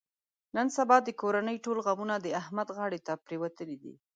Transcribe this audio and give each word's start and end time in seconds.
نن 0.55 0.67
سبا 0.77 0.97
د 1.03 1.09
کورنۍ 1.21 1.57
ټول 1.65 1.77
غمونه 1.85 2.15
د 2.19 2.27
احمد 2.41 2.67
غاړې 2.77 2.99
ته 3.07 3.13
پرېوتلي 3.25 3.77
دي. 3.83 3.93